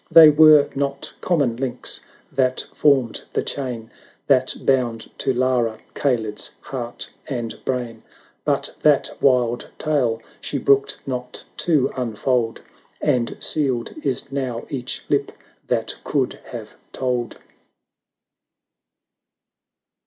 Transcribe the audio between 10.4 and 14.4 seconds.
she brooked not to unfold, And sealed is